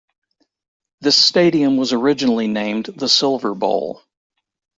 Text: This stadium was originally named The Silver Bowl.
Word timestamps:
This 1.01 1.15
stadium 1.15 1.77
was 1.77 1.93
originally 1.93 2.47
named 2.47 2.85
The 2.85 3.07
Silver 3.07 3.53
Bowl. 3.53 4.01